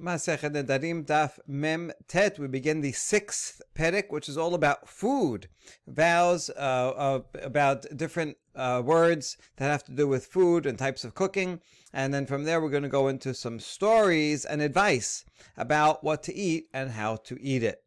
[0.00, 2.38] Daf Mem Tet.
[2.38, 5.48] We begin the sixth perek, which is all about food,
[5.86, 11.04] vows uh, uh, about different uh, words that have to do with food and types
[11.04, 11.60] of cooking.
[11.92, 15.24] And then from there, we're going to go into some stories and advice
[15.56, 17.82] about what to eat and how to eat it.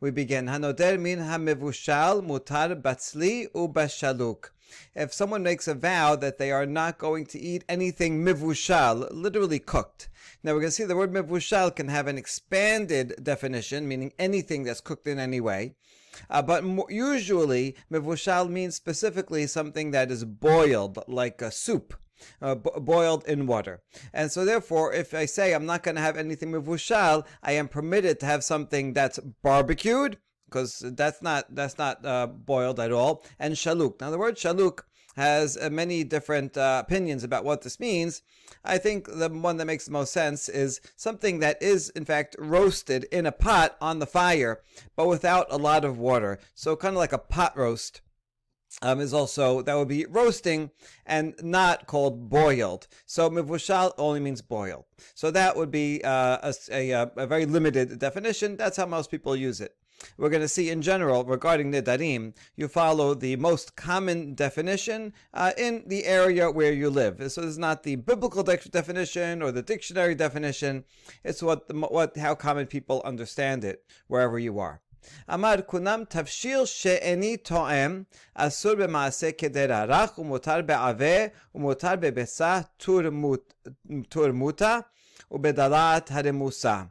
[0.00, 4.50] We begin Hanoder min hamivushal mutar batzli ubashaluk
[4.94, 9.58] if someone makes a vow that they are not going to eat anything mivushal, literally
[9.58, 10.08] cooked.
[10.42, 14.64] Now we're going to see the word mivushal can have an expanded definition, meaning anything
[14.64, 15.74] that's cooked in any way.
[16.30, 21.94] Uh, but more, usually, mivushal means specifically something that is boiled, like a soup.
[22.42, 23.80] Uh, boiled in water.
[24.12, 27.68] And so, therefore, if I say I'm not going to have anything mivushal, I am
[27.68, 33.24] permitted to have something that's barbecued because that's not that's not uh, boiled at all.
[33.38, 34.00] And shaluk.
[34.00, 34.80] Now the word shaluk
[35.18, 38.22] has uh, many different uh, opinions about what this means.
[38.64, 42.36] I think the one that makes the most sense is something that is in fact
[42.38, 44.60] roasted in a pot on the fire,
[44.96, 46.38] but without a lot of water.
[46.54, 48.00] So kind of like a pot roast.
[48.82, 50.70] Um, is also that would be roasting
[51.06, 52.86] and not called boiled.
[53.06, 54.84] So mivushal only means boiled.
[55.14, 58.58] So that would be uh, a, a, a very limited definition.
[58.58, 59.74] That's how most people use it
[60.17, 65.51] we're going to see in general regarding Nidarim, you follow the most common definition uh,
[65.57, 67.17] in the area where you live.
[67.31, 70.83] So this is not the biblical de- definition or the dictionary definition.
[71.23, 74.81] It's what, the, what how common people understand it wherever you are.
[75.33, 78.03] אמר כונם תבשיל שאיני תואם
[78.35, 81.25] אסור במעשה כדרה רך ומותר בעבה
[81.55, 82.61] ומותר בביצה
[84.09, 84.79] תורמותה
[85.31, 86.83] ובדלת הרמוסה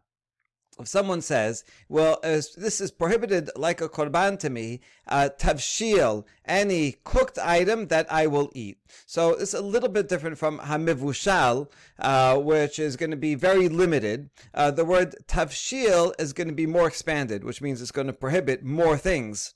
[0.80, 6.98] if someone says, well, this is prohibited like a korban to me, uh, tavshil, any
[7.04, 8.78] cooked item that I will eat.
[9.06, 13.70] So it's a little bit different from hamivushal, uh, which is going to be very
[13.70, 14.30] limited.
[14.54, 18.14] Uh, the word tavshil is going to be more expanded, which means it's going to
[18.14, 19.54] prohibit more things.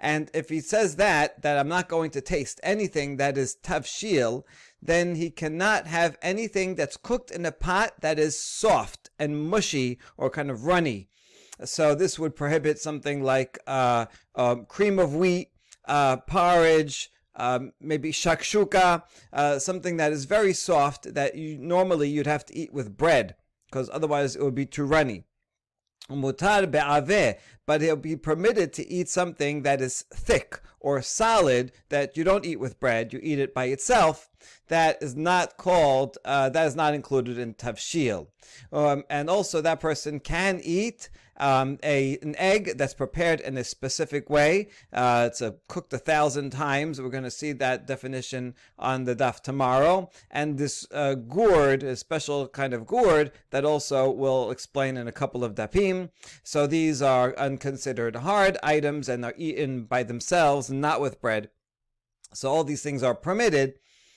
[0.00, 4.44] And if he says that, that I'm not going to taste anything that is tavshil,
[4.80, 9.98] then he cannot have anything that's cooked in a pot that is soft and mushy
[10.16, 11.08] or kind of runny.
[11.64, 15.50] So this would prohibit something like uh, uh, cream of wheat,
[15.86, 19.02] uh, porridge, um, maybe shakshuka,
[19.32, 23.36] uh, something that is very soft that you normally you'd have to eat with bread
[23.70, 25.24] because otherwise it would be too runny.
[26.10, 27.36] Mutar be'aveh,
[27.66, 32.46] but he'll be permitted to eat something that is thick or solid that you don't
[32.46, 34.30] eat with bread, you eat it by itself.
[34.68, 38.28] That is not called, uh, that is not included in tavshil.
[38.72, 43.64] Um, and also, that person can eat um, a an egg that's prepared in a
[43.64, 44.68] specific way.
[44.92, 47.00] Uh, it's a, cooked a thousand times.
[47.00, 50.10] We're going to see that definition on the daf tomorrow.
[50.30, 55.12] And this uh, gourd, a special kind of gourd that also we'll explain in a
[55.12, 56.10] couple of dapim.
[56.42, 61.50] So these are unconsidered hard items and are eaten by themselves, not with bread.
[62.34, 63.74] So all these things are permitted.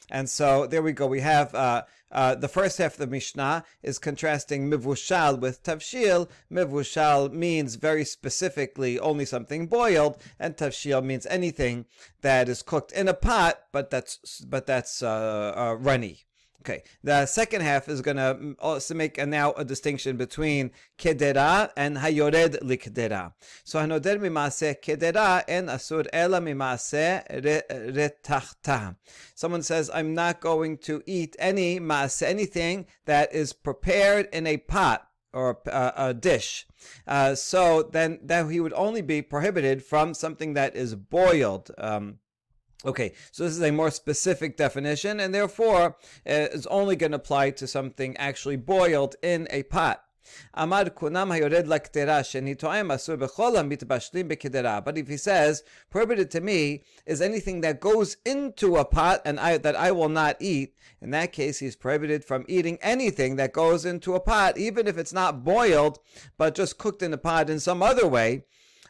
[0.09, 1.07] And so there we go.
[1.07, 6.29] We have uh, uh, the first half of the Mishnah is contrasting mivushal with tavshil.
[6.51, 11.85] Mivushal means very specifically only something boiled, and tavshil means anything
[12.21, 16.25] that is cooked in a pot, but that's but that's uh, uh runny.
[16.61, 20.69] Okay, the second half is going to mm, also make a, now a distinction between
[20.95, 23.33] kedera and hayored likdera.
[23.63, 28.95] So hanoder mimase kedera and asur ela mimase retachta.
[29.33, 34.57] Someone says, I'm not going to eat any maase, anything that is prepared in a
[34.57, 36.67] pot or uh, a dish.
[37.07, 41.71] Uh, so then that he would only be prohibited from something that is boiled.
[41.79, 42.19] Um,
[42.83, 45.93] Okay, so this is a more specific definition, and therefore uh,
[46.25, 50.03] it's only going to apply to something actually boiled in a pot.
[50.53, 50.87] But
[54.97, 59.57] if he says prohibited to me is anything that goes into a pot and I,
[59.57, 63.85] that I will not eat, in that case he's prohibited from eating anything that goes
[63.85, 65.99] into a pot, even if it's not boiled
[66.37, 68.45] but just cooked in a pot in some other way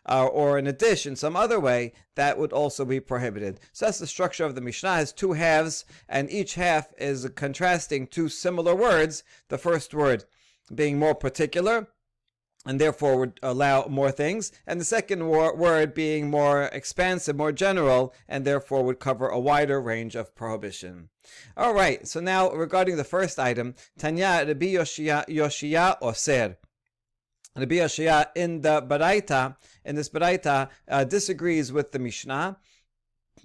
[0.08, 3.60] uh, or in a dish in some other way, that would also be prohibited.
[3.72, 4.94] So that's the structure of the Mishnah.
[4.94, 9.24] It has two halves, and each half is contrasting two similar words.
[9.50, 10.26] The first word
[10.74, 11.88] being more particular,
[12.66, 17.52] and therefore would allow more things, and the second wor- word being more expansive, more
[17.52, 21.10] general, and therefore would cover a wider range of prohibition.
[21.58, 26.58] All right, so now regarding the first item, Tanya Rabbi Yoshia, Yoshia Oser.
[27.56, 32.58] Rabbi Yoshia in the Baraita, in this Baraita, uh, disagrees with the Mishnah.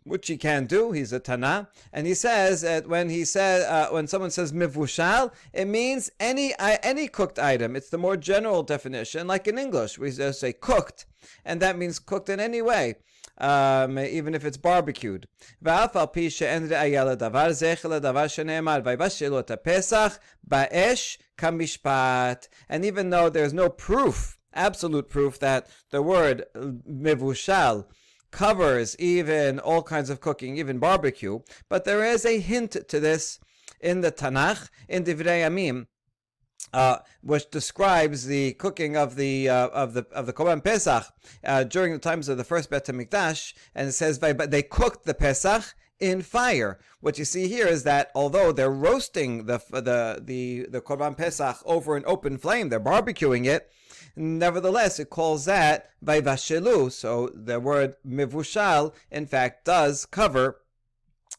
[0.04, 0.92] which he can do.
[0.92, 5.32] He's a Tana, and he says that when he says uh, when someone says mivushal,
[5.52, 7.74] it means any uh, any cooked item.
[7.74, 11.06] It's the more general definition, like in English, we just say cooked,
[11.44, 12.96] and that means cooked in any way.
[13.38, 15.26] Um, even if it's barbecued.
[15.62, 16.72] And
[22.84, 27.84] even though there's no proof, absolute proof, that the word mivushal
[28.30, 31.40] covers even all kinds of cooking, even barbecue.
[31.68, 33.38] But there is a hint to this
[33.80, 35.86] in the Tanakh, in Divrei Yamim,
[36.72, 41.04] uh, which describes the cooking of the uh, of the of the Korban Pesach
[41.44, 45.04] uh, during the times of the first Bet Hamikdash, and it says but they cooked
[45.04, 46.78] the Pesach in fire.
[47.00, 51.58] What you see here is that although they're roasting the the the the Korban Pesach
[51.64, 53.70] over an open flame, they're barbecuing it.
[54.14, 56.90] Nevertheless, it calls that vayvashelu.
[56.90, 60.60] So the word mivushal, in fact, does cover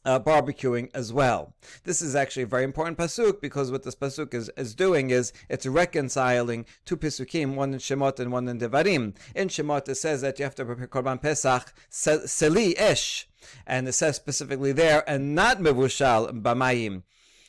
[0.08, 1.54] uh, barbecuing as well.
[1.84, 5.34] This is actually a very important pasuk because what this pasuk is, is doing is
[5.50, 9.16] it's reconciling two pasukim, one in Shemot and one in Devarim.
[9.36, 13.28] In Shemot it says that you have to prepare korban pesach seli esh,
[13.68, 17.04] and it says specifically there, and not mevushal bamayim.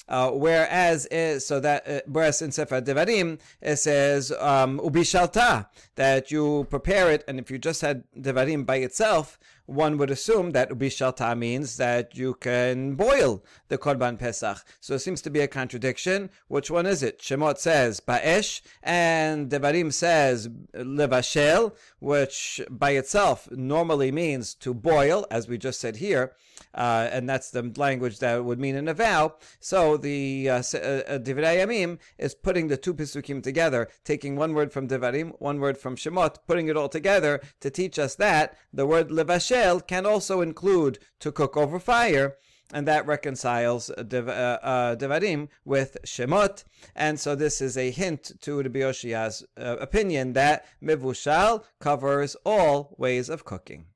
[0.08, 5.66] Uh, whereas uh, so that uh, whereas in Sefer Devarim it says um, ubishalta
[5.96, 9.38] that you prepare it, and if you just had Devarim by itself,
[9.68, 14.64] one would assume that ubishalta means that you can boil the korban pesach.
[14.80, 16.30] So it seems to be a contradiction.
[16.48, 17.20] Which one is it?
[17.20, 25.48] Shemot says ba'esh, and Devarim says levashel, which by itself normally means to boil, as
[25.48, 26.32] we just said here,
[26.74, 29.34] uh, and that's the language that would mean in a vow.
[29.60, 34.54] So the uh, uh, uh, Divrei Yamim is putting the two pisukim together, taking one
[34.54, 38.56] word from Devarim, one word from Shemot, putting it all together to teach us that
[38.72, 42.36] the word levashel can also include to cook over fire,
[42.72, 46.64] and that reconciles Dev, uh, uh, Devarim with Shemot.
[46.94, 52.94] And so this is a hint to Rabbi Yoshia's uh, opinion that Mivushal covers all
[52.98, 53.86] ways of cooking.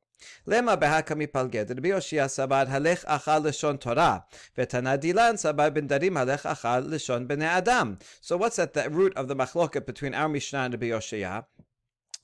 [8.21, 11.45] So what's at the root of the machloket between our Mishnah and the Yoshia?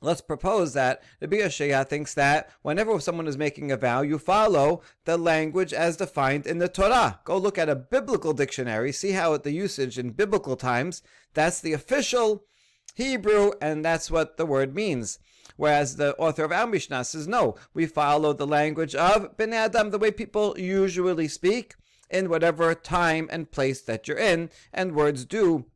[0.00, 4.83] Let's propose that Rabbi Yoshia thinks that whenever someone is making a vow, you follow
[5.05, 7.19] the language as defined in the Torah.
[7.25, 11.03] Go look at a biblical dictionary, see how the usage in biblical times,
[11.35, 12.45] that's the official
[12.95, 15.19] Hebrew, and that's what the word means.
[15.58, 19.90] Whereas the author of our Mishnah says, no, we follow the language of Ben Adam,
[19.90, 21.75] the way people usually speak,
[22.10, 25.66] in whatever time and place that you're in, and words do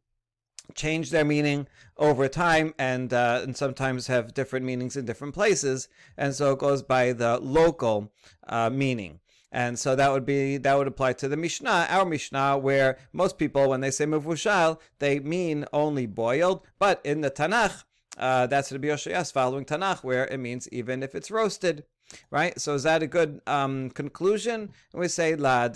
[0.75, 1.67] change their meaning
[1.99, 5.89] over time and uh, and sometimes have different meanings in different places.
[6.17, 8.13] And so it goes by the local
[8.47, 9.21] uh, meaning.
[9.51, 13.37] And so that would be that would apply to the Mishnah, our Mishnah, where most
[13.37, 16.63] people, when they say mevushal, they mean only boiled.
[16.79, 17.85] But in the Tanakh,
[18.19, 21.85] uh, that's Rabbi Yoshias following Tanakh, where it means even if it's roasted.
[22.31, 22.61] Right?
[22.61, 24.71] So is that a good um, conclusion?
[24.93, 25.69] We say la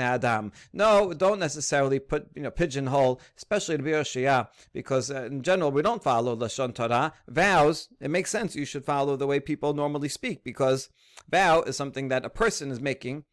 [0.00, 0.52] adam.
[0.74, 5.80] No, don't necessarily put you know pigeonhole, especially to Shia, because uh, in general we
[5.80, 7.14] don't follow lashon Torah.
[7.28, 10.90] Vows, it makes sense you should follow the way people normally speak because
[11.30, 13.24] vow is something that a person is making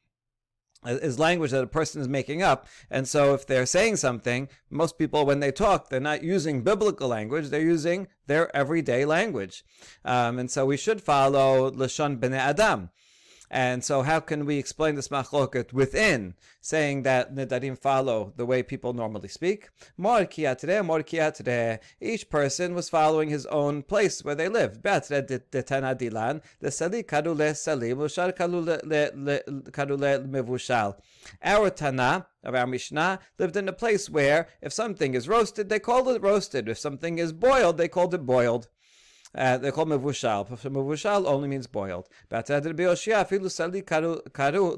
[0.85, 2.67] is language that a person is making up.
[2.89, 7.09] And so if they're saying something, most people, when they talk, they're not using biblical
[7.09, 9.63] language, they're using their everyday language.
[10.05, 12.89] Um, and so we should follow Lashon B'nai Adam.
[13.51, 18.61] And so, how can we explain this machloket within saying that nedarim follow the way
[18.61, 19.69] people normally speak?
[19.97, 21.79] Mor dilan.
[21.99, 24.83] Each person was following his own place where they live.
[24.83, 30.95] dilan lesali karule salim ushar karule mevushal.
[31.43, 35.79] Our Tana of our Mishnah lived in a place where if something is roasted, they
[35.79, 36.69] called it roasted.
[36.69, 38.67] If something is boiled, they called it boiled.
[39.35, 40.47] Uh, they call mevushal.
[40.47, 42.09] Mevushal only means boiled.
[42.29, 42.47] But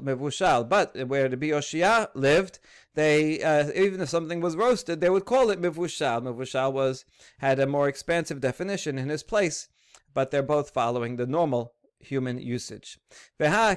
[0.04, 0.68] Mevushal.
[0.68, 2.58] But where the Bioshia lived,
[2.94, 6.22] they uh, even if something was roasted, they would call it mevushal.
[6.22, 7.06] Mevushal was
[7.38, 9.68] had a more expansive definition in his place,
[10.12, 12.98] but they're both following the normal human usage.
[13.40, 13.74] Uh,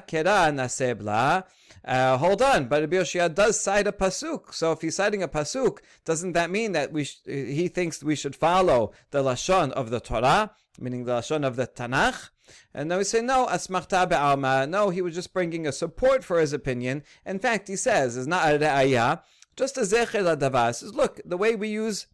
[2.18, 4.54] hold on, but Rabbi Yoshia does cite a pasuk.
[4.54, 8.16] So if he's citing a pasuk, doesn't that mean that we sh- he thinks we
[8.16, 10.52] should follow the lashon of the Torah?
[10.80, 12.30] meaning the Lashon of the Tanakh.
[12.74, 14.70] And then we say, no, asmachta be'alma.
[14.70, 17.04] No, he was just bringing a support for his opinion.
[17.26, 19.22] In fact, he says, is not a re'ayah,
[19.56, 20.76] just a zecher adavar.
[20.76, 22.08] says, look, the way we use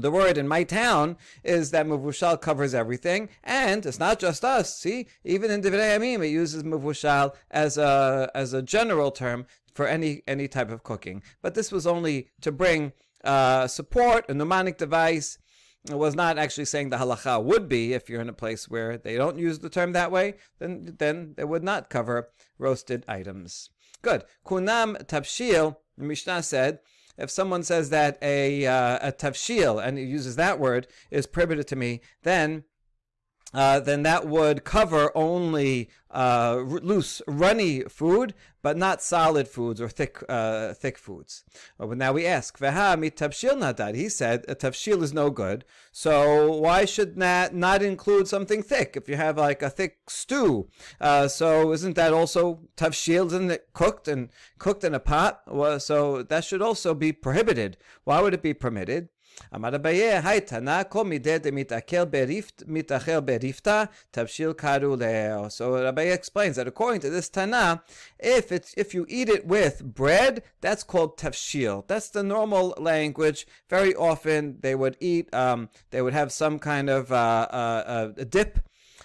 [0.00, 4.78] the word in my town is that Mavushal covers everything, and it's not just us.
[4.78, 9.86] See, even in Divrei Yamim, it uses Mavushal as a as a general term for
[9.86, 11.22] any any type of cooking.
[11.42, 12.92] But this was only to bring
[13.24, 15.38] uh, support, a mnemonic device.
[15.88, 18.98] It was not actually saying the halacha would be if you're in a place where
[18.98, 23.70] they don't use the term that way, then then it would not cover roasted items.
[24.02, 24.24] Good.
[24.46, 26.80] Kunam tabshil, the Mishnah said
[27.18, 31.66] if someone says that a uh, a tavshil and he uses that word is prohibited
[31.68, 32.64] to me, then
[33.54, 39.88] uh, then that would cover only uh, loose, runny food, but not solid foods or
[39.88, 41.44] thick, uh, thick foods.
[41.78, 45.64] But now we ask, "Veha mit tavshil nadad." He said a tavshil is no good.
[45.92, 48.96] So why should that not include something thick?
[48.96, 50.68] If you have like a thick stew,
[51.00, 53.26] uh, so isn't that also tavshil?
[53.26, 54.28] Isn't it cooked and
[54.58, 55.42] cooked in a pot?
[55.46, 57.78] Well, so that should also be prohibited.
[58.04, 59.08] Why would it be permitted?
[59.55, 62.03] אמר אביי, היי תנא, כל מידי דמתעכל
[62.67, 65.45] מתאכל ברifta, תבשיל קראו להו.
[65.47, 67.83] So Abaye explains that according to this Tana,
[68.19, 71.87] if it's if you eat it with bread, that's called tafshil.
[71.87, 73.47] That's the normal language.
[73.69, 78.23] Very often they would eat, um, they would have some kind of uh, uh, uh,
[78.29, 78.59] dip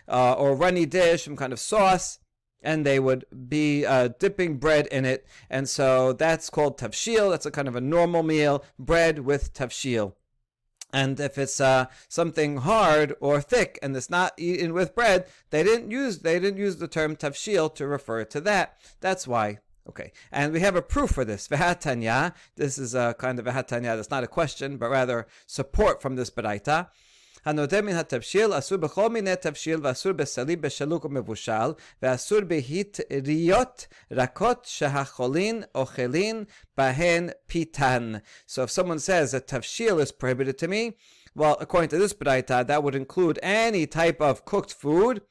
[0.08, 2.18] uh, or runny dish, some kind of sauce
[2.60, 5.24] and they would be uh, dipping bread in it.
[5.48, 7.30] And so that's called tafshil.
[7.30, 10.14] That's a kind of a normal meal, bread with tafshil.
[10.93, 15.63] And if it's uh, something hard or thick and it's not eaten with bread, they
[15.63, 18.77] didn't use they didn't use the term tavshil to refer to that.
[19.01, 19.57] That's why.
[19.89, 21.47] Okay, and we have a proof for this.
[21.51, 22.33] Vehatanya.
[22.55, 23.95] This is a kind of vehatanya.
[23.95, 26.87] That's not a question, but rather support from this beraita.
[27.44, 31.70] הנוטה מן התבשיל אסור בכל מיני תבשיל ואסור בסליב בשלוק ומבושל
[32.02, 36.44] ואסור בהטריות רכות שהחולין אוכלין
[36.76, 38.12] בהן פיתן.
[38.46, 40.96] So if someone says that tavshil is prohibited to me,
[41.34, 45.22] well, according to this braita, that would include any type of cooked food,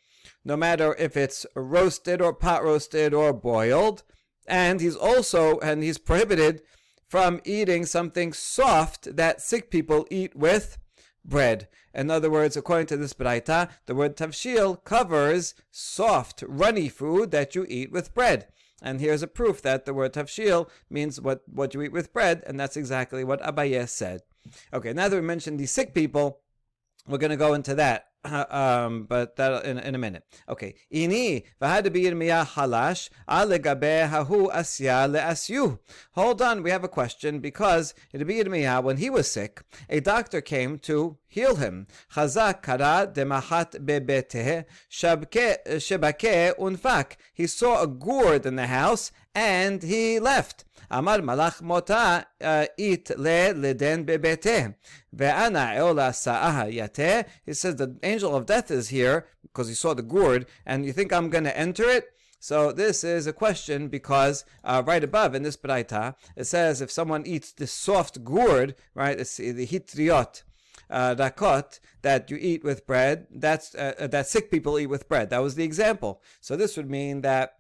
[0.46, 4.04] no matter if it's roasted or pot roasted or boiled.
[4.48, 6.62] And he's also, and he's prohibited
[7.08, 10.78] from eating something soft that sick people eat with
[11.25, 11.69] bread.
[11.95, 17.55] In other words, according to this braita, the word tavshil covers soft, runny food that
[17.55, 18.49] you eat with bread.
[18.83, 22.43] And here's a proof that the word tavshil means what, what you eat with bread,
[22.47, 24.23] and that's exactly what Abaye said.
[24.73, 26.41] Okay, now that we mentioned these sick people,
[27.07, 28.07] we're going to go into that.
[28.51, 30.25] um, but that in, in a minute.
[30.49, 30.75] Okay.
[30.93, 31.87] Ini v'had
[32.47, 35.79] halash alegabe hahu asya le'asyu.
[36.13, 40.79] Hold on, we have a question because Yirmiyah, when he was sick, a doctor came
[40.81, 41.89] to heal him.
[42.15, 47.17] Chazak kara demachat bebete shebake unfak.
[47.35, 50.64] He saw a gourd in the house and he left.
[50.92, 52.20] אמר מלאך מותה
[52.80, 53.12] אית
[53.56, 54.66] לדן בביתה.
[55.14, 57.22] ואנא עולה סאה יתה.
[57.46, 60.94] He says the angel of death is here because he saw the gourd and you
[60.94, 62.06] think I'm going to enter it?
[62.40, 66.92] So this is a question because uh, right above in this braita it says if
[66.92, 70.44] someone eats the soft gourd, right, it's the hitriot,
[70.90, 73.28] uh, rakot that you eat with bread.
[73.32, 75.30] That's uh, that sick people eat with bread.
[75.32, 76.22] That was the example.
[76.40, 77.58] So this would mean that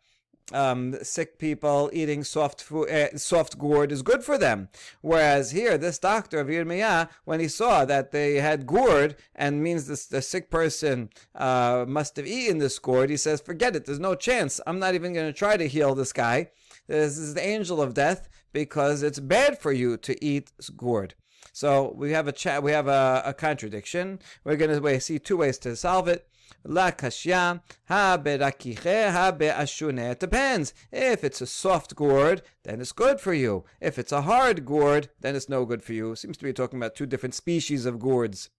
[0.53, 4.69] um, sick people eating soft food, uh, soft gourd is good for them.
[5.01, 9.87] Whereas here, this doctor of Yirmiyah, when he saw that they had gourd and means
[9.87, 13.85] this, the sick person uh, must have eaten this gourd, he says, "Forget it.
[13.85, 14.61] There's no chance.
[14.67, 16.51] I'm not even going to try to heal this guy.
[16.87, 21.15] This is the angel of death because it's bad for you to eat gourd."
[21.53, 22.63] So we have a chat.
[22.63, 24.21] We have a, a contradiction.
[24.45, 26.27] We're going to see two ways to solve it.
[26.65, 30.13] La kashya ha berakiche ha be'ashune.
[30.13, 30.73] It depends.
[30.93, 33.65] If it's a soft gourd, then it's good for you.
[33.81, 36.15] If it's a hard gourd, then it's no good for you.
[36.15, 38.51] Seems to be talking about two different species of gourds.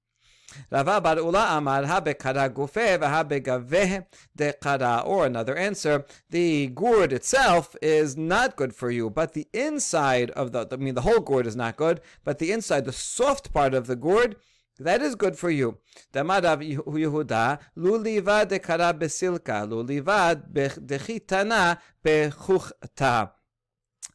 [0.69, 4.05] Rava bar Ula amar habekara gufe v'habegaveh
[4.37, 5.07] dekara.
[5.07, 10.51] Or another answer, the gourd itself is not good for you, but the inside of
[10.51, 13.73] the, I mean, the whole gourd is not good, but the inside, the soft part
[13.73, 14.35] of the gourd,
[14.79, 15.77] that is good for you.
[16.13, 23.31] Damarav Yehuda, lulivad dekara besilka, lulivad dechitana bechuchta.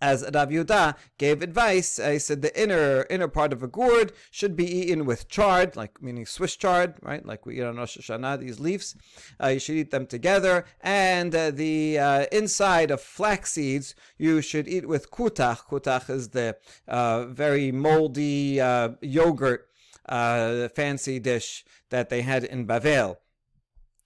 [0.00, 4.54] As Rav Yehuda gave advice, he said the inner inner part of a gourd should
[4.54, 7.26] be eaten with chard, like meaning Swiss chard, right?
[7.26, 8.94] Like we eat on Rosh Hashanah, these leaves.
[9.42, 14.40] Uh, you should eat them together, and uh, the uh, inside of flax seeds you
[14.40, 15.66] should eat with kutach.
[15.68, 19.67] Kutach is the uh, very moldy uh, yogurt
[20.08, 23.16] uh, fancy dish that they had in Bavel.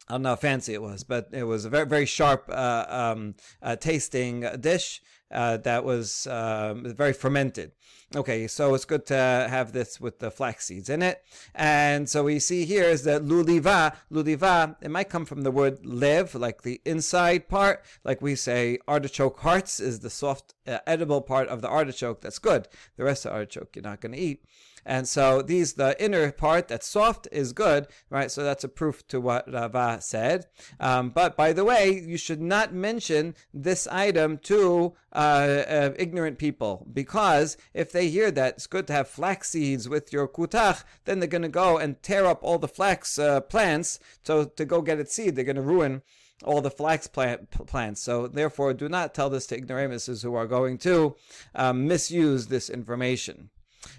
[0.08, 2.84] I don't know how fancy it was, but it was a very, very sharp uh,
[2.88, 5.00] um, uh, tasting dish.
[5.32, 7.72] uh, that was um, very fermented.
[8.14, 11.22] Okay, so it's good to have this with the flax seeds in it.
[11.54, 15.84] And so we see here is that luliva, luliva, it might come from the word
[15.86, 17.82] lev, like the inside part.
[18.04, 22.20] Like we say, artichoke hearts is the soft, uh, edible part of the artichoke.
[22.20, 22.68] That's good.
[22.96, 24.44] The rest of the artichoke you're not going to eat.
[24.84, 28.30] And so these, the inner part that's soft is good, right?
[28.30, 30.46] So that's a proof to what Rava said.
[30.80, 36.38] Um, but by the way, you should not mention this item to uh, uh, ignorant
[36.38, 40.84] people because if they hear that it's good to have flax seeds with your kutach,
[41.04, 43.98] then they're going to go and tear up all the flax uh, plants.
[44.22, 46.02] So to go get its seed, they're going to ruin
[46.44, 48.02] all the flax plant, plants.
[48.02, 51.14] So therefore, do not tell this to ignoramuses who are going to
[51.54, 53.50] um, misuse this information.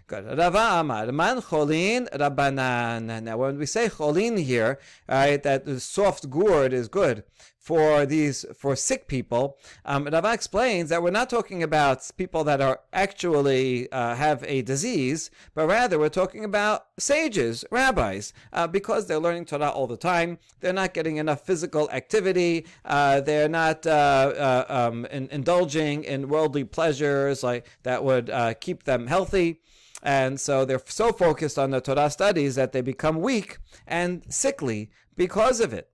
[0.07, 0.37] Good.
[0.37, 3.23] Rava Amar, Man Cholin Rabbanan.
[3.23, 7.23] Now, when we say Cholin here, right, that the soft gourd is good
[7.63, 9.57] for these for sick people.
[9.85, 14.61] Um, Rava explains that we're not talking about people that are actually uh, have a
[14.63, 19.95] disease, but rather we're talking about sages, rabbis, uh, because they're learning Torah all the
[19.95, 20.39] time.
[20.59, 22.65] They're not getting enough physical activity.
[22.83, 28.55] Uh, they're not uh, uh, um, in, indulging in worldly pleasures like that would uh,
[28.55, 29.61] keep them healthy.
[30.01, 34.89] And so they're so focused on the Torah studies that they become weak and sickly
[35.15, 35.92] because of it.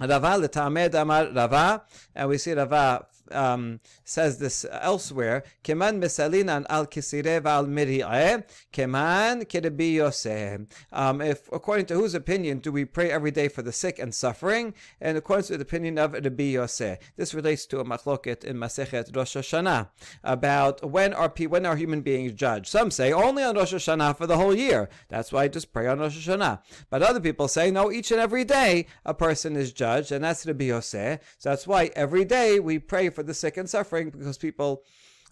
[0.00, 1.82] Rava l'tamed amar Rava,
[2.14, 5.44] and we see Rava um, says this elsewhere.
[5.62, 10.66] Keman misalinan al kisirev al keman kedebi yoseh.
[10.92, 14.14] Um, if according to whose opinion do we pray every day for the sick and
[14.14, 14.74] suffering?
[15.00, 19.14] And according to the opinion of Rabbi Yoseh, this relates to a machloket in Masechet
[19.14, 19.88] Rosh Hashanah
[20.22, 22.66] about when are when are human beings judged.
[22.66, 24.88] Some say only on Rosh Hashanah for the whole year.
[25.08, 26.60] That's why I just pray on Rosh Hashanah.
[26.90, 30.46] But other people say no, each and every day a person is judged, and that's
[30.46, 31.20] Rabbi Yoseh.
[31.38, 34.82] So that's why every day we pray for the sick and suffering because people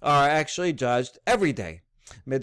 [0.02, 1.82] are actually judged every day.
[2.24, 2.38] Why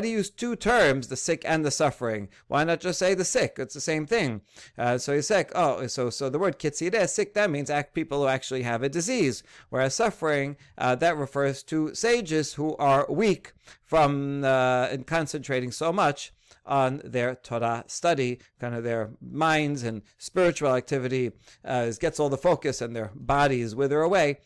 [0.00, 2.28] do you use two terms, the sick and the suffering?
[2.48, 3.56] Why not just say the sick?
[3.58, 4.40] It's the same thing.
[4.76, 5.52] Uh, so he's sick.
[5.54, 8.88] Oh, so so the word kitzireh, sick, that means act people who actually have a
[8.88, 9.42] disease.
[9.70, 13.52] Whereas suffering, uh, that refers to sages who are weak
[13.84, 16.32] from uh, concentrating so much
[16.66, 21.32] on their Torah study, kind of their minds and spiritual activity
[21.64, 24.38] uh, gets all the focus and their bodies wither away.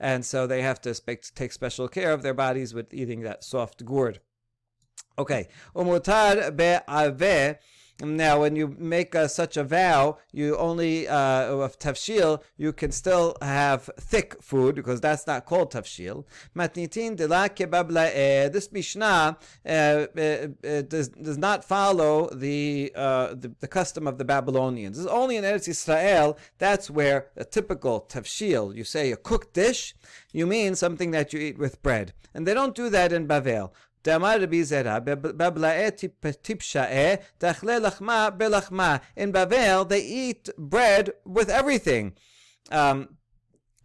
[0.00, 3.44] And so they have to spe- take special care of their bodies with eating that
[3.44, 4.20] soft gourd.
[5.18, 5.48] Okay.
[5.74, 7.56] Umutar be'aveh
[8.00, 12.92] now, when you make uh, such a vow, you only uh, of tafshil, you can
[12.92, 16.24] still have thick food because that's not called tafshil.
[16.54, 20.46] Matnitin de la This mishnah uh, uh,
[20.82, 24.96] does, does not follow the, uh, the, the custom of the Babylonians.
[24.96, 26.38] Is only in Eretz Israel.
[26.58, 28.76] That's where a typical tafshil.
[28.76, 29.96] You say a cooked dish,
[30.32, 33.72] you mean something that you eat with bread, and they don't do that in Bavel.
[34.02, 35.90] Damar Rabbi Zera, Bablae
[36.42, 39.00] tipshae, tachle lachma belachma.
[39.16, 42.14] In Bavel, they eat bread with everything.
[42.70, 43.18] Um,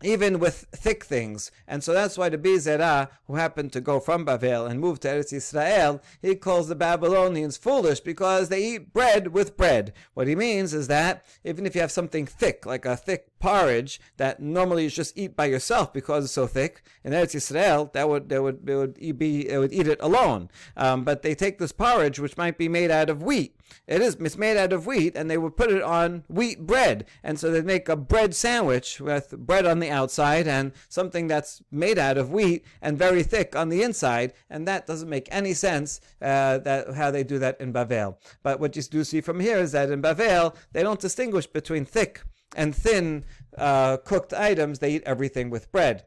[0.03, 1.49] even with thick things.
[1.67, 5.07] And so that's why the Bezerah, who happened to go from Bavel and move to
[5.07, 9.93] Eretz Israel, he calls the Babylonians foolish because they eat bread with bread.
[10.13, 13.99] What he means is that even if you have something thick, like a thick porridge
[14.15, 18.07] that normally you just eat by yourself because it's so thick, in Eretz Israel, that
[18.07, 20.49] would, they would, they would be, they would eat it alone.
[20.77, 23.55] Um, but they take this porridge, which might be made out of wheat,
[23.87, 24.15] it is.
[24.15, 27.51] It's made out of wheat, and they would put it on wheat bread, and so
[27.51, 32.17] they'd make a bread sandwich with bread on the outside and something that's made out
[32.17, 35.99] of wheat and very thick on the inside, and that doesn't make any sense.
[36.21, 38.15] Uh, that how they do that in Bavel.
[38.41, 41.85] But what you do see from here is that in Bavel they don't distinguish between
[41.85, 42.21] thick
[42.55, 43.25] and thin
[43.57, 46.05] uh, cooked items, they eat everything with bread.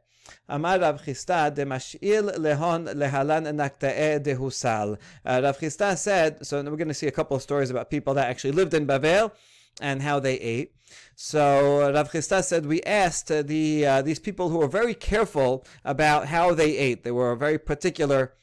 [0.49, 4.99] Amar Rav Chisda de Mashil lehon lehalan naktae dehusal.
[5.25, 8.15] Uh, Rav Chisda said, so we're going to see a couple of stories about people
[8.15, 9.33] that actually lived in Bavel
[9.81, 10.75] and how they ate.
[11.15, 14.95] So uh, Rav Chisda said, we asked uh, the uh, these people who were very
[14.95, 17.05] careful about how they ate.
[17.05, 18.35] They were very particular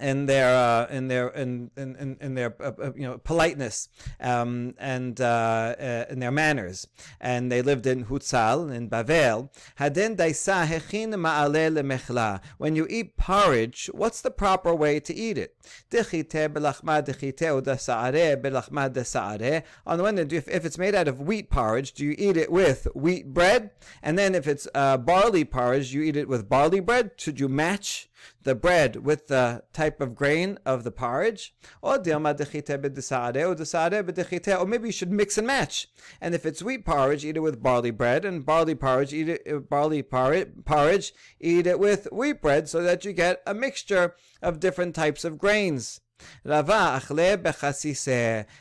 [0.00, 3.88] in their uh, in their in in, in their uh, uh, you know politeness
[4.20, 6.86] um, and uh, uh, in their manners.
[7.20, 9.50] And they lived in Hutzal in Bavel.
[9.78, 12.40] Hadin daisa hechin ma'ale lemechla.
[12.58, 15.56] When you eat porridge what's the proper way to eat it?
[15.90, 21.08] Dechite belachma dechite udasare belachma desare on the one hand if, if it's made out
[21.08, 23.70] of wheat porridge do you eat it with wheat bread?
[24.02, 27.12] And then if it's uh, barley porridge you eat it with barley bread?
[27.16, 28.08] Should you match
[28.42, 35.12] the bread with the type of grain of the porridge, or or maybe you should
[35.12, 35.88] mix and match.
[36.20, 39.42] And if it's wheat porridge, eat it with barley bread, and barley porridge, eat it
[39.50, 44.60] uh, barley porridge, eat it with wheat bread, so that you get a mixture of
[44.60, 46.00] different types of grains.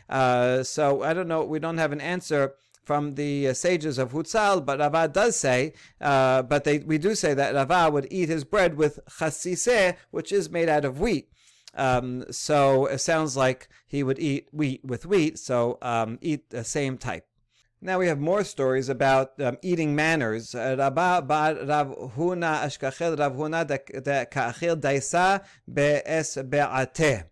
[0.10, 1.44] Uh, So I don't know.
[1.44, 5.74] We don't have an answer from the uh, sages of Hutzal, but Rava does say,
[6.02, 10.32] uh, but they, we do say that Rava would eat his bread with chasiseh, which
[10.32, 11.30] is made out of wheat.
[11.76, 16.64] Um, so it sounds like he would eat wheat with wheat, so um, eat the
[16.64, 17.26] same type.
[17.82, 20.56] Now we have more stories about um, eating manners.
[20.56, 27.26] Rabba bar Rav Huna ashkachel Rav Huna de ka'achil daisa be'es be'ateh.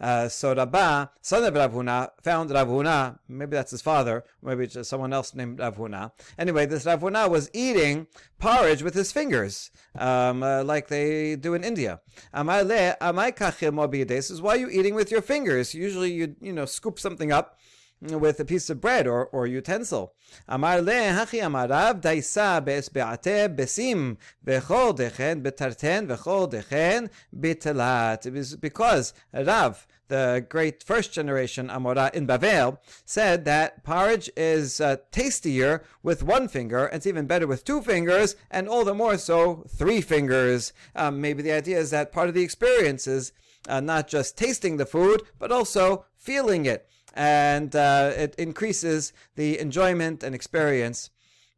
[0.00, 4.64] Uh, so Rabba, son of Rav Huna, found Rav Huna, maybe that's his father, maybe
[4.64, 6.12] it's just someone else named Rav Huna.
[6.38, 8.06] Anyway, this Rav Huna was eating
[8.38, 12.00] porridge with his fingers, um, uh, like they do in India.
[12.34, 15.74] amai This is why you eating with your fingers?
[15.74, 17.58] Usually you, you know, scoop something up
[18.00, 20.12] with a piece of bread or, or utensil.
[20.48, 28.26] Amar le hachi amarav daisa be'esbe'ate besim v'chol dechen betarten v'chol dechen bitelat.
[28.26, 34.80] It was because Rav, the great first generation Amora in Bavel, said that porridge is
[34.80, 38.94] uh, tastier with one finger, and it's even better with two fingers, and all the
[38.94, 40.72] more so three fingers.
[40.94, 43.32] Um, maybe the idea is that part of the experience is
[43.68, 49.58] uh, not just tasting the food, but also feeling it and uh, it increases the
[49.58, 51.10] enjoyment and experience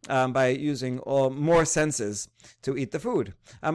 [0.09, 2.29] um, by using all, more senses
[2.62, 3.35] to eat the food.
[3.61, 3.73] So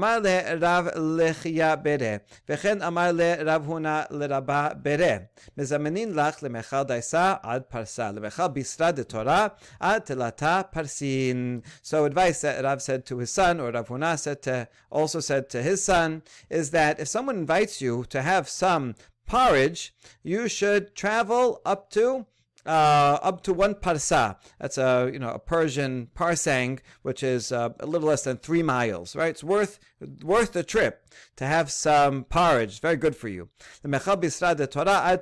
[12.06, 15.62] advice that Rav said to his son, or Rav Huna said to, also said to
[15.62, 18.96] his son, is that if someone invites you to have some
[19.34, 22.28] porridge, you should travel up to
[22.66, 24.38] uh, up to one parsa.
[24.60, 28.64] That's a you know a Persian parsang, which is uh, a little less than three
[28.64, 29.16] miles.
[29.16, 29.80] Right, it's worth
[30.24, 32.80] worth the trip to have some porridge.
[32.80, 33.50] Very good for you.
[33.82, 35.18] The de Torah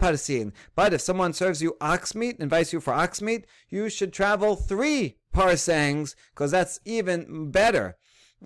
[0.00, 0.52] parsin.
[0.74, 4.56] But if someone serves you ox meat, invites you for ox meat, you should travel
[4.56, 7.96] three parsangs because that's even better.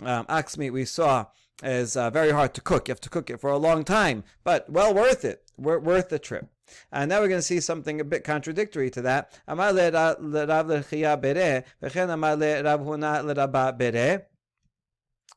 [0.03, 1.27] Um, ox meat we saw
[1.63, 2.89] is uh, very hard to cook.
[2.89, 5.43] You have to cook it for a long time, but well worth it.
[5.57, 6.49] worth the trip.
[6.91, 9.33] And now we're going to see something a bit contradictory to that.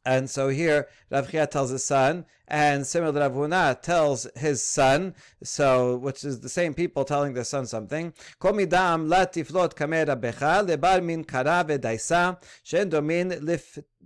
[0.06, 5.96] And so here Rav Chia tells his son, and Rav Huna tells his son, so
[5.98, 8.14] which is the same people telling their son something.
[8.44, 11.64] La tiflot kamera becha lebar min kara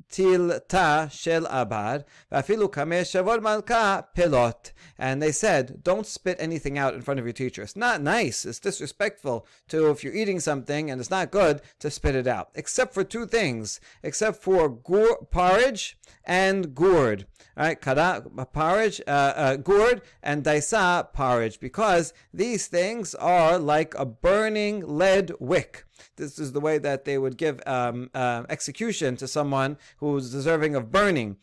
[0.10, 4.72] liftilta shel abar vafilu kameh malka pelot.
[4.98, 7.62] And they said, don't spit anything out in front of your teacher.
[7.62, 8.46] It's not nice.
[8.46, 12.50] It's disrespectful to if you're eating something and it's not good to spit it out.
[12.56, 13.80] Except for two things.
[14.04, 17.26] Except for gur- porridge and gourd.
[17.56, 23.94] All right, kara porridge, uh, uh, gourd, and daisa porridge, because these things are like
[23.96, 25.86] a burning lead wick.
[26.16, 30.76] This is the way that they would give um, uh, execution to someone who's deserving
[30.76, 31.38] of burning.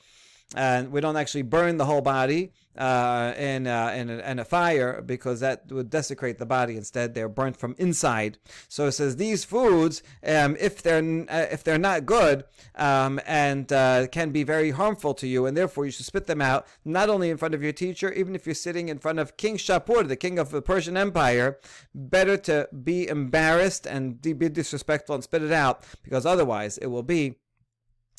[0.57, 4.45] And we don't actually burn the whole body uh, in, uh, in, a, in a
[4.45, 6.77] fire because that would desecrate the body.
[6.77, 8.39] Instead, they're burnt from inside.
[8.69, 13.73] So it says these foods, um, if they're uh, if they're not good um, and
[13.73, 17.09] uh, can be very harmful to you, and therefore you should spit them out not
[17.09, 20.07] only in front of your teacher, even if you're sitting in front of King Shapur,
[20.07, 21.59] the king of the Persian Empire.
[21.95, 27.03] Better to be embarrassed and be disrespectful and spit it out because otherwise it will
[27.03, 27.37] be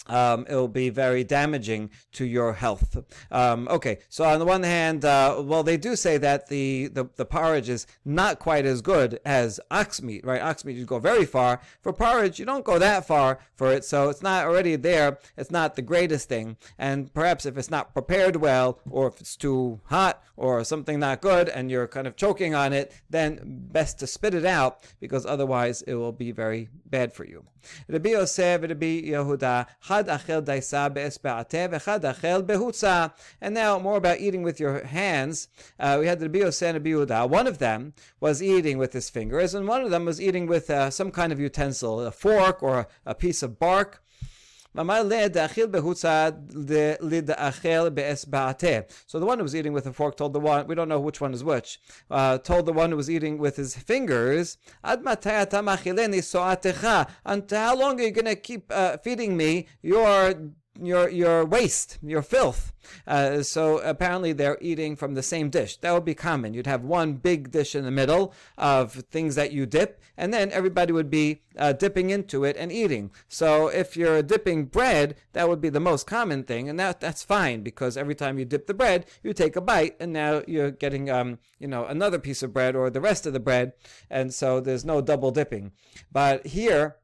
[0.07, 2.97] um, it will be very damaging to your health.
[3.31, 7.05] Um, okay, so on the one hand, uh, well, they do say that the, the,
[7.15, 10.41] the, porridge is not quite as good as ox meat, right?
[10.41, 11.61] Ox meat, you go very far.
[11.81, 15.19] For porridge, you don't go that far for it, so it's not already there.
[15.37, 16.57] It's not the greatest thing.
[16.77, 21.21] And perhaps if it's not prepared well, or if it's too hot, or something not
[21.21, 25.23] good, and you're kind of choking on it, then best to spit it out, because
[25.23, 27.45] otherwise it will be very bad for you.
[33.41, 35.47] And now more about eating with your hands.
[35.79, 37.23] Uh, we had the Rabbi Yosef and Rabbi.
[37.23, 40.69] One of them was eating with his fingers, and one of them was eating with
[40.69, 44.03] uh, some kind of utensil, a fork or a, a piece of bark.
[44.73, 44.83] So
[49.19, 51.19] the one who was eating with a fork told the one, we don't know which
[51.19, 51.79] one is which,
[52.09, 58.11] uh, told the one who was eating with his fingers, until how long are you
[58.11, 60.33] going to keep uh, feeding me your
[60.79, 62.73] your your waste, your filth.
[63.05, 65.77] Uh, so apparently they're eating from the same dish.
[65.77, 66.53] That would be common.
[66.53, 70.51] You'd have one big dish in the middle of things that you dip, and then
[70.51, 73.11] everybody would be uh, dipping into it and eating.
[73.27, 77.23] So if you're dipping bread, that would be the most common thing, and that that's
[77.23, 80.71] fine because every time you dip the bread, you take a bite, and now you're
[80.71, 83.73] getting um you know another piece of bread or the rest of the bread,
[84.09, 85.71] and so there's no double dipping.
[86.11, 86.97] But here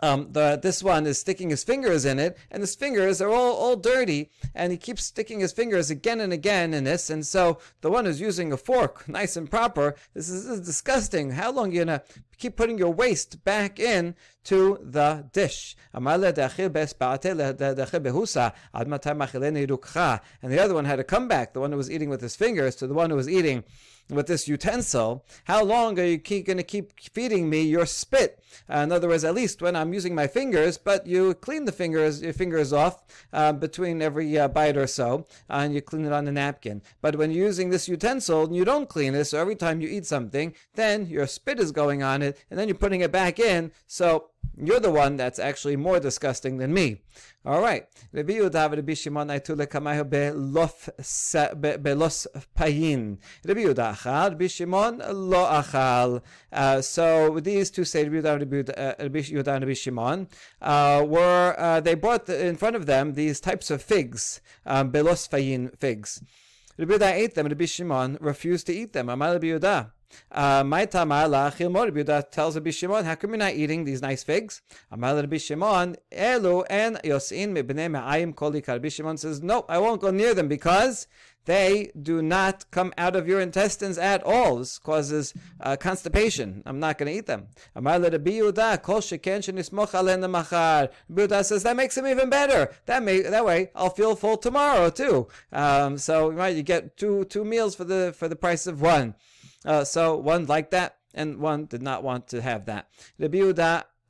[0.00, 3.54] um, the this one is sticking his fingers in it, and his fingers are all,
[3.54, 7.58] all dirty, and he keeps sticking his fingers again and again in this, and so
[7.82, 11.32] the one who's using a fork, nice and proper, this is, this is disgusting.
[11.32, 12.02] How long are you gonna
[12.38, 15.76] keep putting your waste back in to the dish?
[20.42, 22.34] And the other one had to come back, the one who was eating with his
[22.34, 23.62] fingers, to the one who was eating
[24.10, 28.38] with this utensil, how long are you going to keep feeding me your spit?
[28.70, 31.72] Uh, in other words, at least when I'm using my fingers, but you clean the
[31.72, 36.12] fingers, your fingers off uh, between every uh, bite or so, and you clean it
[36.12, 36.82] on the napkin.
[37.00, 39.88] But when you're using this utensil and you don't clean it, so every time you
[39.88, 43.38] eat something, then your spit is going on it, and then you're putting it back
[43.38, 43.72] in.
[43.86, 47.00] So you're the one that's actually more disgusting than me.
[47.44, 47.86] All right.
[48.12, 48.62] Rabbi Yehuda.
[56.52, 60.28] Uh, so these two say Rabbi Yehuda and Rabbi Shimon
[60.60, 65.28] uh, were uh, they brought in front of them these types of figs, um, belos
[65.28, 66.22] payin figs.
[66.78, 67.46] Rabbi Yehuda ate them.
[67.46, 69.08] Rabbi Shimon refused to eat them.
[69.08, 69.90] Amar Rabbi Yehuda.
[70.30, 74.22] Uh, my tamala chilmor Yehuda tells Rabbi Shimon, how come you're not eating these nice
[74.22, 74.62] figs?
[74.90, 80.00] Amal Rabbi Shimon, elu en yosin mibnei me'ayim koli Rabbi Shimon says, no, I won't
[80.00, 81.06] go near them because
[81.44, 84.56] they do not come out of your intestines at all.
[84.56, 86.62] This causes uh, constipation.
[86.66, 87.48] I'm not going to eat them.
[87.74, 88.82] Amar Rabbi Yehuda,
[91.44, 92.72] says that makes them even better.
[92.86, 95.28] That may that way I'll feel full tomorrow too.
[95.52, 99.14] Um, so right, you get two two meals for the for the price of one.
[99.64, 102.88] Uh, so one liked that, and one did not want to have that.
[103.18, 103.38] Rabbi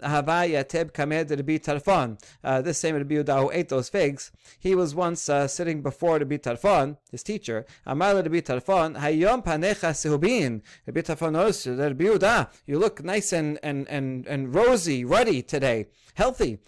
[0.03, 2.19] Hava Yateb Kamed Rabbi Tarfon.
[2.43, 6.19] Uh, this same Rabbi Yehuda who ate those figs, he was once uh, sitting before
[6.19, 7.67] Rabbi Tarfon, his teacher.
[7.87, 10.63] Amar Rabbi Tarfon, Hayom Panecha Sehubin.
[10.87, 15.87] Rabbi Tarfon noticed Rabbi Yehuda, you look nice and, and, and, and rosy, ruddy today,
[16.15, 16.59] healthy.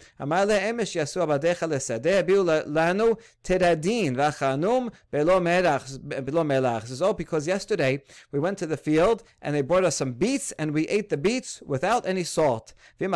[6.81, 10.13] This is all because yesterday we went to the field and they brought us some
[10.13, 12.73] beets and we ate the beets without any salt.
[12.99, 13.13] And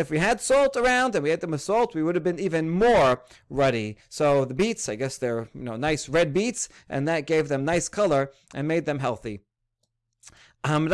[0.00, 2.38] if we had salt around and we ate them with salt, we would have been
[2.38, 3.96] even more ruddy.
[4.08, 7.64] So the beets, I guess they're you know nice red beets, and that gave them
[7.64, 9.40] nice color and made them healthy.
[10.62, 10.84] Now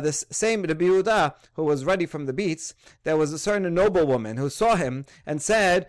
[0.00, 4.36] this same Rabbi Yehuda, who was ready from the beets, there was a certain noblewoman
[4.36, 5.88] who saw him and said,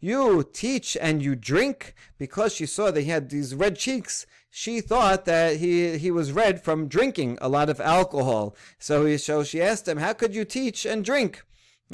[0.00, 4.26] you teach and you drink, because she saw that he had these red cheeks
[4.58, 8.56] she thought that he he was red from drinking a lot of alcohol.
[8.78, 11.42] So he so she asked him, "How could you teach and drink?"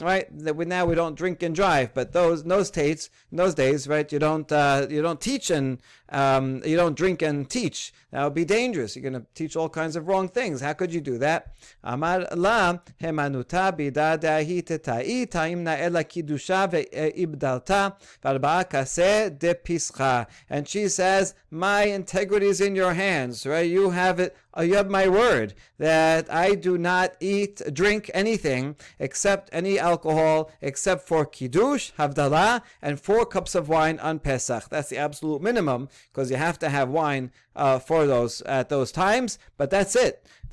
[0.00, 0.26] Right?
[0.38, 3.54] That we now we don't drink and drive, but those in those days, in those
[3.54, 4.10] days, right?
[4.10, 5.78] You don't uh, you don't teach and
[6.08, 7.92] um, you don't drink and teach.
[8.10, 8.94] That would be dangerous.
[8.94, 10.60] You're going to teach all kinds of wrong things.
[10.60, 11.54] How could you do that?
[11.82, 20.26] Amar la hemanuta bidadahi tetai taimna ela kidusha ve'ibdalta v'arba'a kaseh de pischa.
[20.50, 23.68] And she says, my integrity is in your hands, right?
[23.68, 28.76] You have it uh, you have my word that I do not eat, drink anything
[28.98, 34.68] except any alcohol, except for kiddush, havdalah, and four cups of wine on Pesach.
[34.68, 38.92] That's the absolute minimum because you have to have wine uh, for those at those
[38.92, 39.38] times.
[39.56, 40.26] But that's it.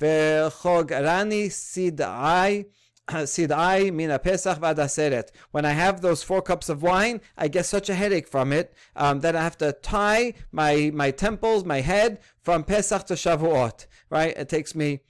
[3.10, 3.24] When
[5.64, 9.20] I have those four cups of wine, I get such a headache from it um,
[9.20, 13.86] that I have to tie my my temples, my head from Pesach to Shavuot.
[14.10, 14.36] Right?
[14.36, 15.00] It takes me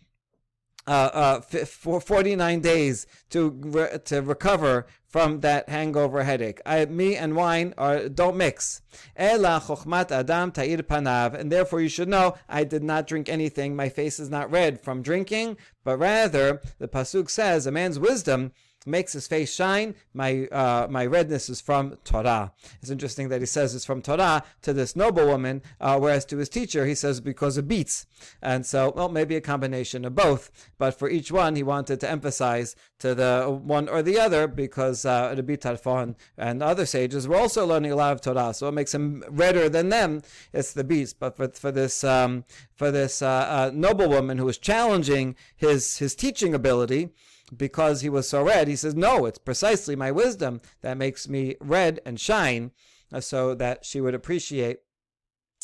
[0.87, 6.61] uh, uh, for 49 days to re- to recover from that hangover headache.
[6.65, 8.81] I, me and wine are don't mix.
[9.17, 9.63] Ela
[10.11, 13.77] adam ta'ir panav, and therefore you should know I did not drink anything.
[13.77, 18.53] My face is not red from drinking, but rather the pasuk says a man's wisdom
[18.87, 19.95] makes his face shine.
[20.15, 22.53] My uh, my redness is from Torah.
[22.81, 26.49] It's interesting that he says it's from Torah to this noblewoman, uh, whereas to his
[26.49, 28.07] teacher he says because of beets.
[28.43, 30.51] And so, well, maybe a combination of both.
[30.79, 35.05] But for each one, he wanted to emphasize to the one or the other because
[35.05, 38.55] uh, Rabbi Tarfon and other sages were also learning a lot of Torah.
[38.55, 40.23] So what makes him redder than them?
[40.53, 41.13] It's the beets.
[41.13, 46.15] But for for this um, for this uh, uh, noblewoman who was challenging his his
[46.15, 47.11] teaching ability.
[47.57, 48.69] Because he was so red.
[48.69, 52.73] He says, No, it's precisely my wisdom that makes me red and shine,
[53.13, 54.81] uh, so that she would appreciate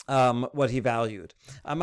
[0.09, 1.35] um, what he valued.
[1.65, 1.79] And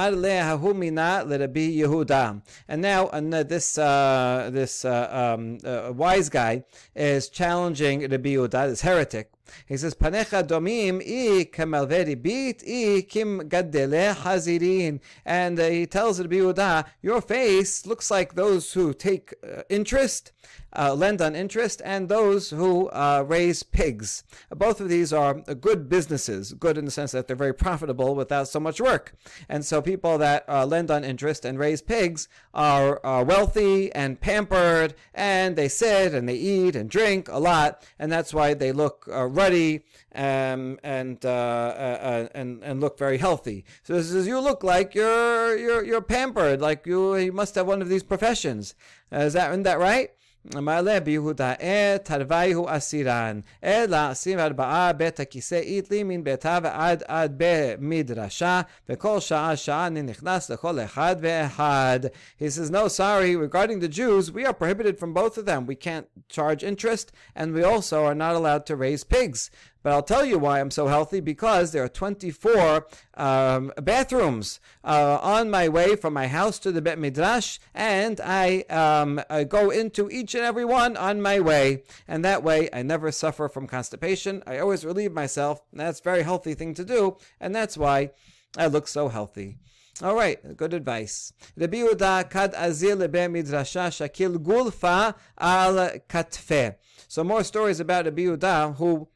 [2.82, 6.64] now uh, this uh, this uh, um, uh, wise guy
[6.96, 9.33] is challenging Rabbi Yehuda, this heretic.
[9.68, 15.00] He says, Panecha domim i kamalveri bit i kim gadele hazirin.
[15.26, 20.32] And uh, he tells Rabbi Yehuda, your face looks like those who take uh, interest
[20.76, 24.24] uh, lend on interest, and those who uh, raise pigs.
[24.50, 28.48] Both of these are good businesses, good in the sense that they're very profitable without
[28.48, 29.14] so much work.
[29.48, 34.96] And so people that uh, lend on interest and raise pigs are, wealthy and pampered,
[35.14, 39.08] and they sit and they eat and drink a lot, and that's why they look
[39.12, 39.84] uh, ruddy
[40.16, 43.66] um, and, uh, uh, and and look very healthy.
[43.84, 47.68] So this is you look like you're you're you're pampered, like you you must have
[47.68, 48.76] one of these professions.
[49.12, 50.12] is that isn't that right?
[50.55, 57.35] מעלה ביהודה את תרוויהו אסירן, אלא עשרים וארבעה בית הכיסא איתלי מן ביתה ועד עד
[57.37, 62.01] במדרשה, וכל שעה שעה אני נכנס לכל אחד ואחד.
[62.41, 65.67] He says, no, sorry, regarding the Jews, we are prohibited from both of them.
[65.67, 69.51] We can't charge interest, and we also are not allowed to raise pigs.
[69.84, 75.20] But I'll tell you why I'm so healthy because there are 24 um, bathrooms uh,
[75.22, 79.70] on my way from my house to the Bet Midrash, and I, um, I go
[79.70, 81.84] into each and every one on my way.
[82.08, 84.42] And that way, I never suffer from constipation.
[84.48, 85.62] I always relieve myself.
[85.74, 88.12] that's a very healthy thing to do, and that's why
[88.58, 89.58] I look so healthy.
[90.02, 91.34] All right, good advice.
[91.56, 95.76] Rabbi Yehuda kad midrasha shakil gulfa al
[96.10, 96.76] katfe.
[97.08, 99.08] So more stories about Rabbi Yehuda who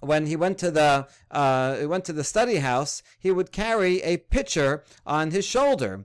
[0.00, 4.16] when he went to the uh, went to the study house, he would carry a
[4.16, 6.04] pitcher on his shoulder.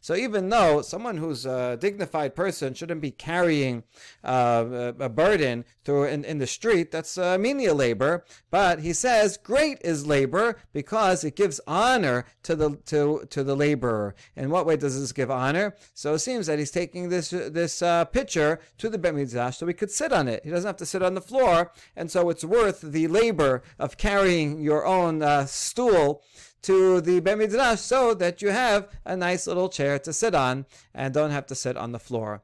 [0.00, 3.82] So even though someone who's a dignified person shouldn't be carrying
[4.22, 8.24] uh, a burden through in, in the street, that's uh, menial labor.
[8.50, 13.56] But he says great is labor because it gives honor to the to to the
[13.56, 14.14] laborer.
[14.36, 15.74] In what way does this give honor?
[15.94, 19.10] So it seems that he's taking this this uh, pitcher to the Bet
[19.54, 20.44] so we could sit on it.
[20.44, 23.96] He doesn't have to sit on the floor, and so it's worth the labor of
[23.96, 26.22] carrying your own uh, stool
[26.62, 31.14] to the Midrash so that you have a nice little chair to sit on and
[31.14, 32.42] don't have to sit on the floor.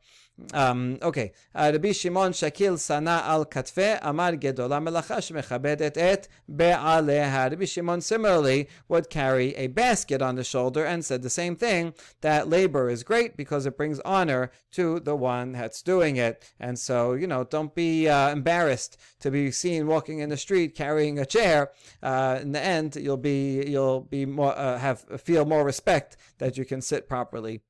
[0.53, 7.51] Um, okay, uh, Rabbi Shimon Shakil Sana al Katfe Amar Gedola Melacha Shemechabedet et Be'aleha.
[7.51, 11.95] Rabbi Shimon similarly would carry a basket on the shoulder and said the same thing
[12.21, 16.45] that labor is great because it brings honor to the one that's doing it.
[16.61, 20.75] And so, you know, don't be uh, embarrassed to be seen walking in the street
[20.75, 21.71] carrying a chair.
[22.03, 26.59] Uh, in the end, you'll be you'll be more uh, have feel more respect that
[26.59, 27.63] you can sit properly.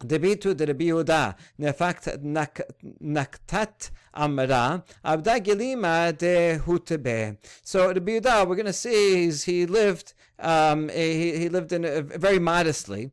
[0.00, 2.06] Debitu de Rabbi Yehuda, nefakt
[3.02, 7.36] naktat amra, abda de hutebe.
[7.62, 12.38] So Rabbi Yehuda, we're going to see he lived um, he, he lived in very
[12.38, 13.10] modestly,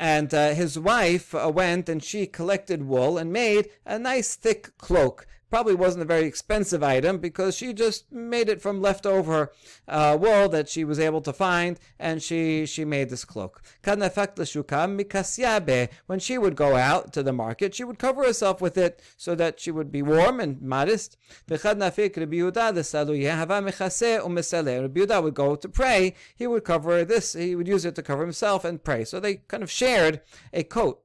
[0.00, 4.76] and uh, his wife uh, went and she collected wool and made a nice thick
[4.78, 9.52] cloak probably wasn't a very expensive item because she just made it from leftover
[9.86, 13.62] uh, wool that she was able to find, and she she made this cloak.
[16.06, 19.34] When she would go out to the market, she would cover herself with it so
[19.34, 21.16] that she would be warm and modest.
[21.48, 21.62] Rabbi
[25.00, 26.14] Yehuda would go to pray.
[26.36, 27.32] He would cover this.
[27.32, 29.04] He would use it to cover himself and pray.
[29.04, 30.20] So they kind of shared
[30.52, 31.02] a coat.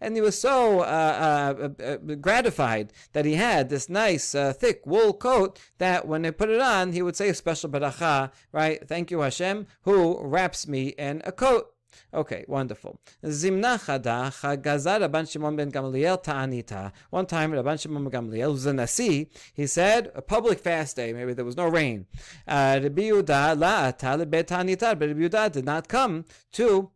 [0.00, 4.82] And he was so uh, uh, uh, gratified that he had this nice uh, thick
[4.84, 8.86] wool coat that when they put it on, he would say a special baracha, right?
[8.86, 11.74] Thank you Hashem who wraps me in a coat.
[12.12, 12.98] Okay, wonderful.
[13.24, 16.92] Zimna chada chagazar Rabban Shimon ben Gamliel ta'anita.
[17.10, 21.12] One time, Rabban Shimon ben Gamliel, who's a nasi, he said, a public fast day,
[21.12, 22.06] maybe there was no rain.
[22.46, 26.90] Uh, Rabbi Yehuda did not come to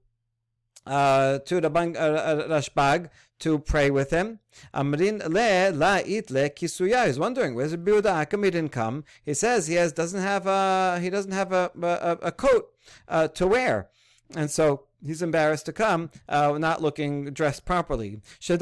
[0.86, 4.38] uh, to Rabban uh, uh, Rashbag to pray with him.
[4.74, 7.06] Amrin le la it le kisuya.
[7.06, 8.14] He's wondering where's Rabbi Yehuda?
[8.14, 9.04] How come he didn't come?
[9.24, 12.72] He says he has doesn't have a he doesn't have a a, a coat
[13.08, 13.88] uh, to wear.
[14.34, 18.20] And so he's embarrassed to come, uh, not looking dressed properly.
[18.40, 18.56] He's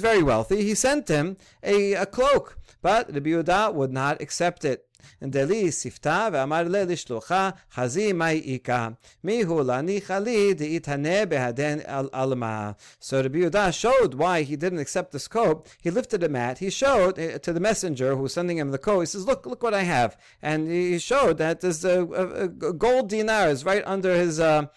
[0.00, 0.62] very wealthy.
[0.62, 4.86] He sent him a, a cloak, but Rabbi Yehuda would not accept it.
[5.23, 8.87] דלי שפתה ואמר לה לשלוחה חזי מאי איכה
[9.23, 12.71] מיהו להניחה לי דאיתנה בהדן על עלמה.
[13.01, 15.67] So Rabbi Yehuda showed why he didn't accept this coat.
[15.81, 16.59] He lifted a mat.
[16.59, 19.01] He showed uh, to the messenger who was sending him the coat.
[19.01, 22.23] He says, "Look, look what I have." And he showed that there's a, a,
[22.69, 24.39] a gold dinars right under his.
[24.39, 24.67] Uh,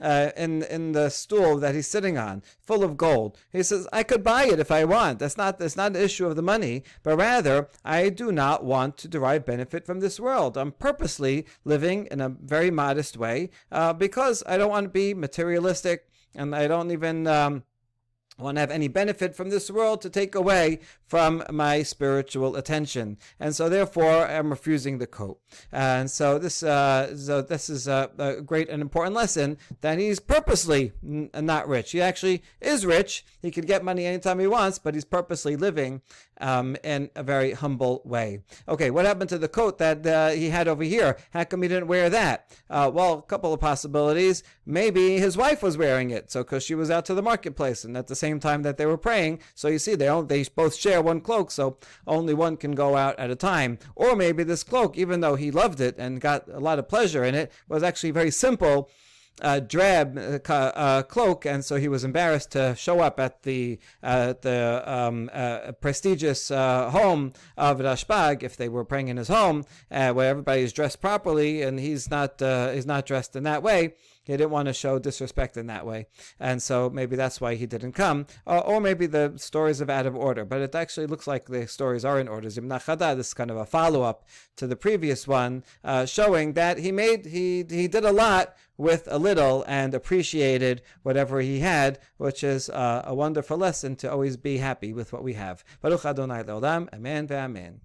[0.00, 3.38] uh, in in the stool that he's sitting on, full of gold.
[3.52, 5.18] He says, "I could buy it if I want.
[5.18, 8.96] That's not that's not an issue of the money, but rather I do not want
[8.98, 10.56] to derive benefit from this world.
[10.56, 15.14] I'm purposely living in a very modest way uh, because I don't want to be
[15.14, 17.64] materialistic, and I don't even." Um,
[18.40, 23.18] want to have any benefit from this world to take away from my spiritual attention,
[23.38, 25.40] and so therefore I'm refusing the coat.
[25.72, 30.20] And so this, uh, so this is a, a, great and important lesson that he's
[30.20, 31.92] purposely n- not rich.
[31.92, 33.24] He actually is rich.
[33.42, 36.02] He could get money anytime he wants, but he's purposely living
[36.40, 38.42] um, in a very humble way.
[38.68, 41.16] Okay, what happened to the coat that uh, he had over here?
[41.32, 42.50] How come he didn't wear that?
[42.68, 44.42] Uh, well, a couple of possibilities.
[44.64, 47.96] Maybe his wife was wearing it, so because she was out to the marketplace and
[47.96, 49.40] at the same time that they were praying.
[49.54, 52.96] So you see, they all, they both share one cloak, so only one can go
[52.96, 53.78] out at a time.
[53.96, 57.24] Or maybe this cloak, even though he loved it and got a lot of pleasure
[57.24, 58.90] in it, was actually very simple
[59.42, 63.78] uh, drab uh, uh, cloak, and so he was embarrassed to show up at the
[64.02, 69.28] uh, the um, uh, prestigious uh, home of Rashbag if they were praying in his
[69.28, 73.94] home, where everybody is dressed properly, and he's not he's not dressed in that way.
[74.24, 76.06] He didn't want to show disrespect in that way,
[76.38, 80.14] and so maybe that's why he didn't come, or, maybe the stories are out of
[80.14, 80.44] order.
[80.44, 82.48] But it actually looks like the stories are in order.
[82.48, 84.24] Zimna Chada, this is kind of a follow up
[84.56, 85.64] to the previous one,
[86.06, 91.40] showing that he made he he did a lot with a little and appreciated whatever
[91.40, 95.34] he had, which is uh, a wonderful lesson to always be happy with what we
[95.34, 95.62] have.
[95.82, 97.78] Baruch Adonai Leolam, Amen ve'Amen.